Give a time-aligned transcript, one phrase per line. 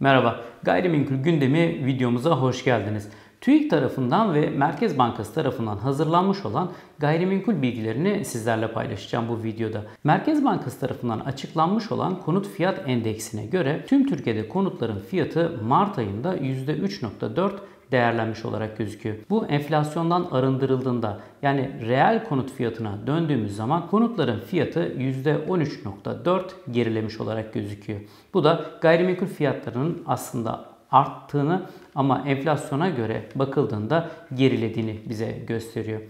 [0.00, 3.08] Merhaba, gayrimenkul gündemi videomuza hoş geldiniz.
[3.40, 9.82] TÜİK tarafından ve Merkez Bankası tarafından hazırlanmış olan gayrimenkul bilgilerini sizlerle paylaşacağım bu videoda.
[10.04, 16.36] Merkez Bankası tarafından açıklanmış olan konut fiyat endeksine göre tüm Türkiye'de konutların fiyatı Mart ayında
[16.36, 17.50] %3.4
[17.94, 19.16] değerlenmiş olarak gözüküyor.
[19.30, 28.00] Bu enflasyondan arındırıldığında yani reel konut fiyatına döndüğümüz zaman konutların fiyatı %13.4 gerilemiş olarak gözüküyor.
[28.34, 31.62] Bu da gayrimenkul fiyatlarının aslında arttığını
[31.94, 36.00] ama enflasyona göre bakıldığında gerilediğini bize gösteriyor.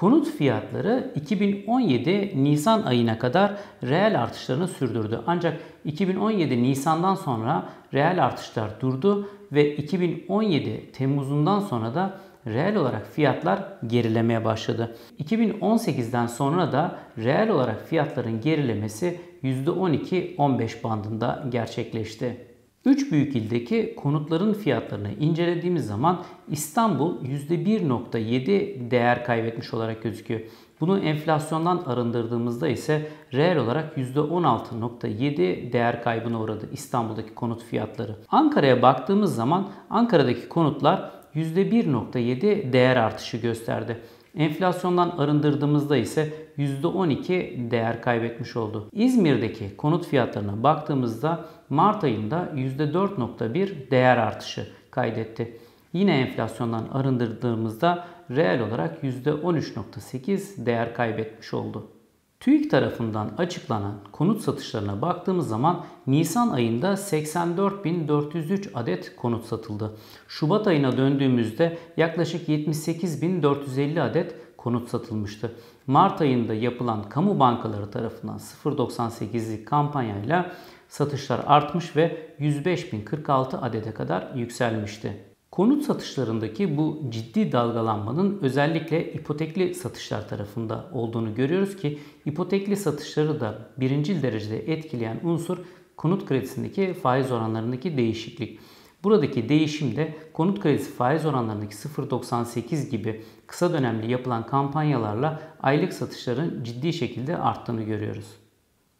[0.00, 5.20] Konut fiyatları 2017 Nisan ayına kadar reel artışlarını sürdürdü.
[5.26, 13.62] Ancak 2017 Nisan'dan sonra reel artışlar durdu ve 2017 Temmuz'undan sonra da reel olarak fiyatlar
[13.86, 14.96] gerilemeye başladı.
[15.22, 22.49] 2018'den sonra da reel olarak fiyatların gerilemesi %12-15 bandında gerçekleşti.
[22.84, 30.40] 3 büyük ildeki konutların fiyatlarını incelediğimiz zaman İstanbul %1.7 değer kaybetmiş olarak gözüküyor.
[30.80, 38.16] Bunu enflasyondan arındırdığımızda ise reel olarak %16.7 değer kaybına uğradı İstanbul'daki konut fiyatları.
[38.28, 44.00] Ankara'ya baktığımız zaman Ankara'daki konutlar %1.7 değer artışı gösterdi.
[44.36, 48.88] Enflasyondan arındırdığımızda ise %12 değer kaybetmiş oldu.
[48.92, 55.58] İzmir'deki konut fiyatlarına baktığımızda Mart ayında %4.1 değer artışı kaydetti.
[55.92, 61.99] Yine enflasyondan arındırdığımızda reel olarak %13.8 değer kaybetmiş oldu.
[62.40, 69.96] TÜİK tarafından açıklanan konut satışlarına baktığımız zaman Nisan ayında 84.403 adet konut satıldı.
[70.28, 75.52] Şubat ayına döndüğümüzde yaklaşık 78.450 adet konut satılmıştı.
[75.86, 80.52] Mart ayında yapılan kamu bankaları tarafından 0.98'lik kampanyayla
[80.88, 85.29] satışlar artmış ve 105.046 adete kadar yükselmişti.
[85.50, 93.58] Konut satışlarındaki bu ciddi dalgalanmanın özellikle ipotekli satışlar tarafında olduğunu görüyoruz ki ipotekli satışları da
[93.76, 95.58] birincil derecede etkileyen unsur
[95.96, 98.58] konut kredisindeki faiz oranlarındaki değişiklik.
[99.04, 106.64] Buradaki değişim de konut kredisi faiz oranlarındaki 0.98 gibi kısa dönemli yapılan kampanyalarla aylık satışların
[106.64, 108.39] ciddi şekilde arttığını görüyoruz.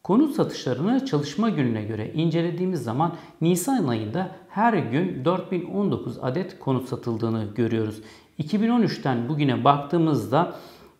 [0.02, 7.48] Konut satışlarını çalışma gününe göre incelediğimiz zaman Nisan ayında her gün 4019 adet konut satıldığını
[7.54, 8.02] görüyoruz.
[8.38, 10.56] 2013'ten bugüne baktığımızda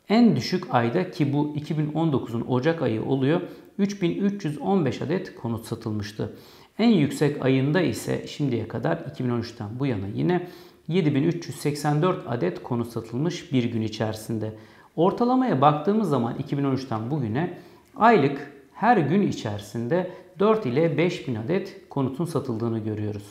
[0.09, 3.41] en düşük ayda ki bu 2019'un Ocak ayı oluyor
[3.79, 6.37] 3315 adet konut satılmıştı.
[6.79, 10.49] En yüksek ayında ise şimdiye kadar 2013'ten bu yana yine
[10.89, 14.55] 7384 adet konut satılmış bir gün içerisinde.
[14.97, 17.59] Ortalamaya baktığımız zaman 2013'ten bugüne
[17.97, 23.23] aylık her gün içerisinde 4 ile 5 bin adet konutun satıldığını görüyoruz.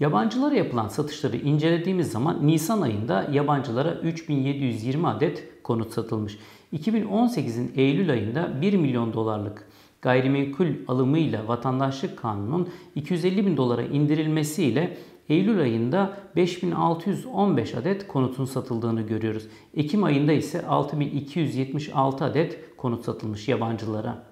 [0.00, 6.38] Yabancılara yapılan satışları incelediğimiz zaman Nisan ayında yabancılara 3720 adet konut satılmış.
[6.72, 9.68] 2018'in Eylül ayında 1 milyon dolarlık
[10.02, 14.96] gayrimenkul alımıyla vatandaşlık kanunun 250 bin dolara indirilmesiyle
[15.28, 19.46] Eylül ayında 5615 adet konutun satıldığını görüyoruz.
[19.74, 24.31] Ekim ayında ise 6276 adet konut satılmış yabancılara.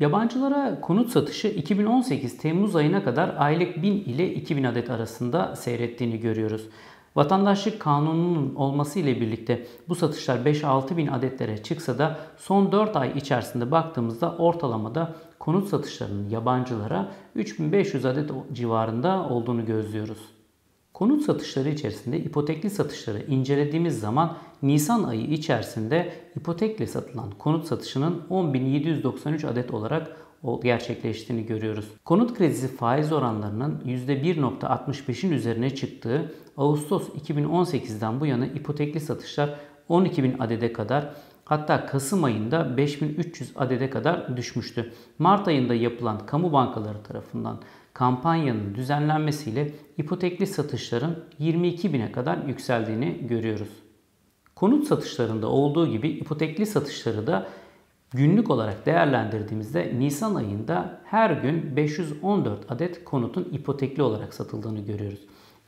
[0.00, 6.68] Yabancılara konut satışı 2018 Temmuz ayına kadar aylık 1000 ile 2000 adet arasında seyrettiğini görüyoruz.
[7.16, 13.12] Vatandaşlık kanununun olması ile birlikte bu satışlar 5-6 bin adetlere çıksa da son 4 ay
[13.16, 20.33] içerisinde baktığımızda ortalamada konut satışlarının yabancılara 3500 adet civarında olduğunu gözlüyoruz.
[20.94, 29.46] Konut satışları içerisinde ipotekli satışları incelediğimiz zaman Nisan ayı içerisinde ipotekle satılan konut satışının 10.793
[29.46, 30.16] adet olarak
[30.62, 31.84] gerçekleştiğini görüyoruz.
[32.04, 39.54] Konut kredisi faiz oranlarının %1.65'in üzerine çıktığı Ağustos 2018'den bu yana ipotekli satışlar
[39.90, 41.14] 12.000 adede kadar
[41.44, 44.92] hatta Kasım ayında 5300 adede kadar düşmüştü.
[45.18, 47.60] Mart ayında yapılan kamu bankaları tarafından
[47.92, 53.68] kampanyanın düzenlenmesiyle ipotekli satışların 22 bine kadar yükseldiğini görüyoruz.
[54.54, 57.48] Konut satışlarında olduğu gibi ipotekli satışları da
[58.10, 65.20] günlük olarak değerlendirdiğimizde Nisan ayında her gün 514 adet konutun ipotekli olarak satıldığını görüyoruz.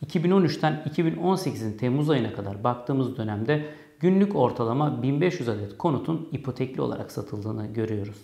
[0.06, 3.66] 2013'ten 2018'in Temmuz ayına kadar baktığımız dönemde
[4.00, 8.18] günlük ortalama 1500 adet konutun ipotekli olarak satıldığını görüyoruz.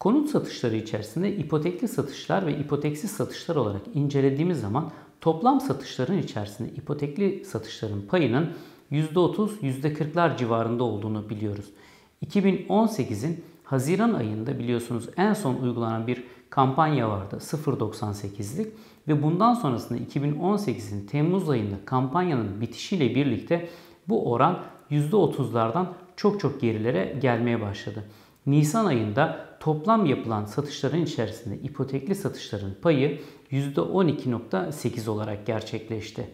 [0.00, 4.90] Konut satışları içerisinde ipotekli satışlar ve ipoteksiz satışlar olarak incelediğimiz zaman
[5.20, 8.50] toplam satışların içerisinde ipotekli satışların payının
[8.92, 11.66] %30, %40'lar civarında olduğunu biliyoruz.
[12.26, 18.72] 2018'in Haziran ayında biliyorsunuz en son uygulanan bir kampanya vardı 0.98'lik
[19.08, 23.68] ve bundan sonrasında 2018'in Temmuz ayında kampanyanın bitişiyle birlikte
[24.08, 25.86] bu oran %30'lardan
[26.16, 28.04] çok çok gerilere gelmeye başladı.
[28.46, 33.20] Nisan ayında toplam yapılan satışların içerisinde ipotekli satışların payı
[33.50, 36.30] %12.8 olarak gerçekleşti.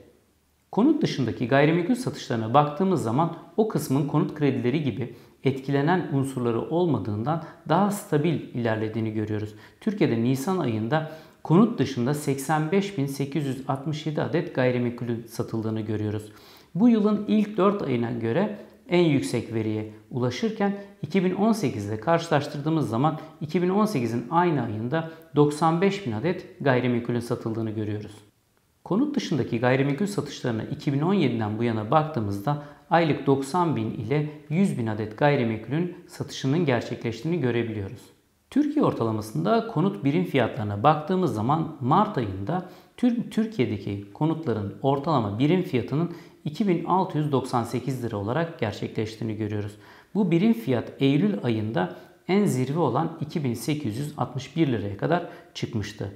[0.72, 7.90] Konut dışındaki gayrimenkul satışlarına baktığımız zaman o kısmın konut kredileri gibi etkilenen unsurları olmadığından daha
[7.90, 9.54] stabil ilerlediğini görüyoruz.
[9.80, 11.10] Türkiye'de Nisan ayında
[11.42, 16.32] konut dışında 85.867 adet gayrimenkulün satıldığını görüyoruz.
[16.74, 18.58] Bu yılın ilk 4 ayına göre
[18.88, 20.74] en yüksek veriye ulaşırken
[21.06, 28.12] 2018'de karşılaştırdığımız zaman 2018'in aynı ayında 95 bin adet gayrimenkulün satıldığını görüyoruz.
[28.84, 35.18] Konut dışındaki gayrimenkul satışlarına 2017'den bu yana baktığımızda aylık 90 bin ile 100 bin adet
[35.18, 38.00] gayrimenkulün satışının gerçekleştiğini görebiliyoruz.
[38.50, 42.68] Türkiye ortalamasında konut birim fiyatlarına baktığımız zaman Mart ayında
[43.30, 46.10] Türkiye'deki konutların ortalama birim fiyatının
[46.44, 49.72] 2698 lira olarak gerçekleştiğini görüyoruz.
[50.14, 51.96] Bu birim fiyat Eylül ayında
[52.28, 56.12] en zirve olan 2861 liraya kadar çıkmıştı.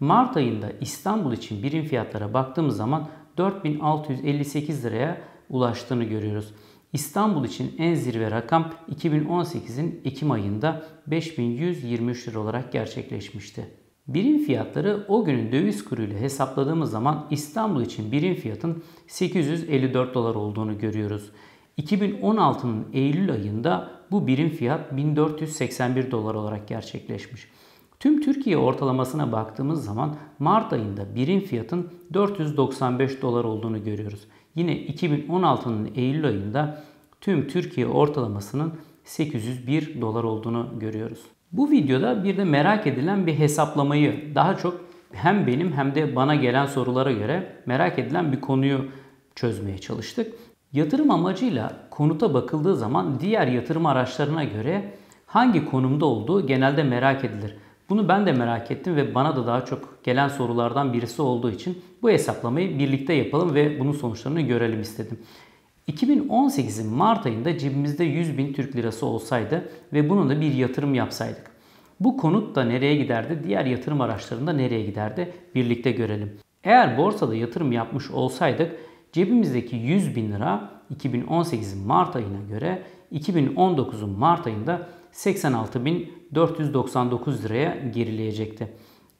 [0.00, 3.08] Mart ayında İstanbul için birim fiyatlara baktığımız zaman
[3.38, 5.20] 4658 liraya
[5.50, 6.54] ulaştığını görüyoruz.
[6.92, 13.66] İstanbul için en zirve rakam 2018'in Ekim ayında 5123 lira olarak gerçekleşmişti.
[14.08, 20.34] Birim fiyatları o günün döviz kuru ile hesapladığımız zaman İstanbul için birim fiyatın 854 dolar
[20.34, 21.30] olduğunu görüyoruz.
[21.78, 27.48] 2016'nın Eylül ayında bu birim fiyat 1481 dolar olarak gerçekleşmiş.
[28.00, 34.20] Tüm Türkiye ortalamasına baktığımız zaman Mart ayında birim fiyatın 495 dolar olduğunu görüyoruz.
[34.54, 36.82] Yine 2016'nın Eylül ayında
[37.20, 38.72] tüm Türkiye ortalamasının
[39.04, 41.35] 801 dolar olduğunu görüyoruz.
[41.56, 44.80] Bu videoda bir de merak edilen bir hesaplamayı daha çok
[45.12, 48.84] hem benim hem de bana gelen sorulara göre merak edilen bir konuyu
[49.34, 50.34] çözmeye çalıştık.
[50.72, 54.94] Yatırım amacıyla konuta bakıldığı zaman diğer yatırım araçlarına göre
[55.26, 57.56] hangi konumda olduğu genelde merak edilir.
[57.88, 61.82] Bunu ben de merak ettim ve bana da daha çok gelen sorulardan birisi olduğu için
[62.02, 65.18] bu hesaplamayı birlikte yapalım ve bunun sonuçlarını görelim istedim.
[65.88, 71.50] 2018'in Mart ayında cebimizde 100 bin Türk lirası olsaydı ve bunun da bir yatırım yapsaydık.
[72.00, 73.40] Bu konut da nereye giderdi?
[73.44, 75.32] Diğer yatırım araçlarında nereye giderdi?
[75.54, 76.38] Birlikte görelim.
[76.64, 78.76] Eğer borsada yatırım yapmış olsaydık
[79.12, 88.68] cebimizdeki 100 bin lira 2018'in Mart ayına göre 2019'un Mart ayında 86.499 liraya gerileyecekti.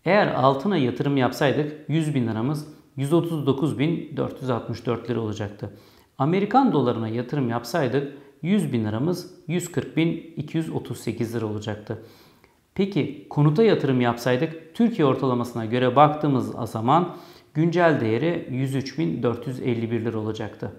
[0.04, 2.66] Eğer altına yatırım yapsaydık 100 bin liramız
[2.98, 5.70] 139.464 lira olacaktı.
[6.18, 12.02] Amerikan dolarına yatırım yapsaydık 100 bin liramız 140.238 lira olacaktı.
[12.74, 17.16] Peki konuta yatırım yapsaydık Türkiye ortalamasına göre baktığımız zaman
[17.54, 20.72] güncel değeri 103.451 lira olacaktı.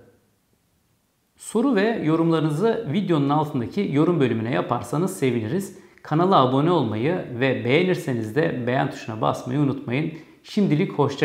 [1.36, 5.78] Soru ve yorumlarınızı videonun altındaki yorum bölümüne yaparsanız seviniriz.
[6.04, 10.14] Kanala abone olmayı ve beğenirseniz de beğen tuşuna basmayı unutmayın.
[10.44, 11.18] Şimdilik hoşçakalın.